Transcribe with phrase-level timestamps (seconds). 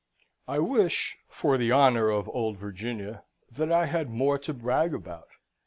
[0.47, 5.27] I wish, for the honour of old Virginia, that I had more to brag about.